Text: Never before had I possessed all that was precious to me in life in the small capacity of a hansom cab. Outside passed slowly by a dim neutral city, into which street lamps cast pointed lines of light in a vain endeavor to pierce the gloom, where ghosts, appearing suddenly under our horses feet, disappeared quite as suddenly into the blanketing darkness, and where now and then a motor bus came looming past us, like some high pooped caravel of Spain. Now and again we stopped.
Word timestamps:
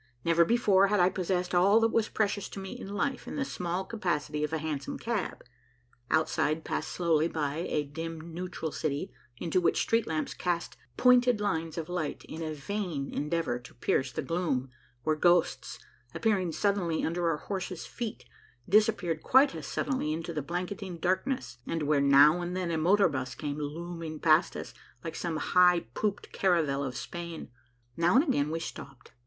Never 0.25 0.43
before 0.43 0.87
had 0.87 0.99
I 0.99 1.09
possessed 1.11 1.53
all 1.53 1.79
that 1.81 1.91
was 1.91 2.09
precious 2.09 2.49
to 2.49 2.59
me 2.59 2.71
in 2.71 2.95
life 2.95 3.27
in 3.27 3.35
the 3.35 3.45
small 3.45 3.85
capacity 3.85 4.43
of 4.43 4.51
a 4.51 4.57
hansom 4.57 4.97
cab. 4.97 5.43
Outside 6.09 6.63
passed 6.63 6.89
slowly 6.89 7.27
by 7.27 7.67
a 7.69 7.83
dim 7.83 8.33
neutral 8.33 8.71
city, 8.71 9.11
into 9.37 9.61
which 9.61 9.79
street 9.81 10.07
lamps 10.07 10.33
cast 10.33 10.75
pointed 10.97 11.39
lines 11.39 11.77
of 11.77 11.87
light 11.87 12.25
in 12.25 12.41
a 12.41 12.55
vain 12.55 13.09
endeavor 13.11 13.59
to 13.59 13.75
pierce 13.75 14.11
the 14.11 14.23
gloom, 14.23 14.71
where 15.03 15.15
ghosts, 15.15 15.77
appearing 16.15 16.51
suddenly 16.51 17.03
under 17.05 17.29
our 17.29 17.37
horses 17.37 17.85
feet, 17.85 18.25
disappeared 18.67 19.21
quite 19.21 19.53
as 19.53 19.67
suddenly 19.67 20.11
into 20.11 20.33
the 20.33 20.41
blanketing 20.41 20.97
darkness, 20.97 21.59
and 21.67 21.83
where 21.83 22.01
now 22.01 22.41
and 22.41 22.57
then 22.57 22.71
a 22.71 22.77
motor 22.79 23.07
bus 23.07 23.35
came 23.35 23.59
looming 23.59 24.19
past 24.19 24.55
us, 24.57 24.73
like 25.03 25.13
some 25.15 25.37
high 25.37 25.81
pooped 25.93 26.31
caravel 26.31 26.83
of 26.83 26.97
Spain. 26.97 27.51
Now 27.95 28.15
and 28.15 28.23
again 28.23 28.49
we 28.49 28.59
stopped. 28.59 29.11